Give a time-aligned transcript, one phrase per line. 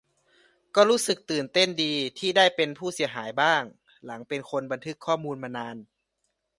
[0.75, 3.63] ก็รู้สึกตื่นเต้นดีที่ได้เป็นผู้เสียหายบ้าง
[4.05, 5.75] หลังเป็นคนบันทึกข้อมูลมานาน